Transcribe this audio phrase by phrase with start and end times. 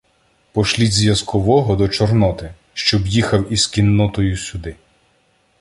[0.53, 4.75] —Пошліть зв'язкового до Чорноти, щоб їхав із кіннотою сюди.